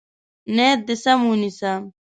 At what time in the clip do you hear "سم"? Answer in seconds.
1.03-1.19